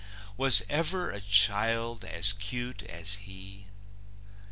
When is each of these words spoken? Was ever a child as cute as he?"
Was 0.35 0.63
ever 0.67 1.11
a 1.11 1.21
child 1.21 2.03
as 2.03 2.33
cute 2.33 2.81
as 2.81 3.17
he?" 3.27 3.67